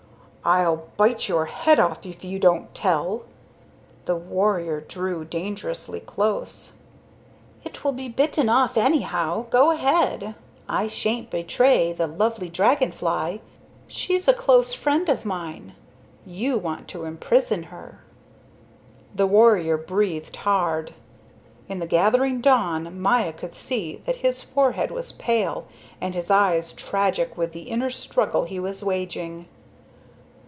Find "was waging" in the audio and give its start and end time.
28.59-29.45